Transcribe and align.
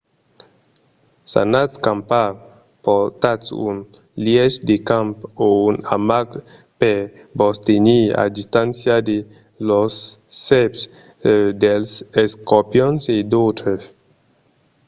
s'anatz 1.31 1.73
campar 1.85 2.29
portatz 2.85 3.47
un 3.69 3.77
lièch 4.25 4.55
de 4.67 4.75
camp 4.89 5.15
o 5.45 5.47
un 5.69 5.75
amac 5.95 6.29
per 6.79 6.99
vos 7.39 7.57
tenir 7.69 8.05
a 8.23 8.23
distància 8.37 8.95
de 9.09 9.17
las 9.69 9.93
sèrps 10.45 10.81
dels 11.63 11.89
escorpions 12.25 13.01
e 13.15 13.17
d'autres 13.31 13.81